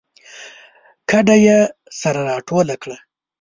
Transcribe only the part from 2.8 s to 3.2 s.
کړه